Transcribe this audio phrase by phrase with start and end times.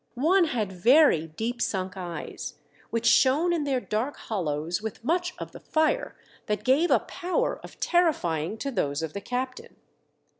[0.15, 2.55] One had very deep sunk eyes,
[2.91, 7.59] Vvhich shone in their dark hollows with much of the fire that gave a power
[7.63, 9.75] of terrifying to those of the captain.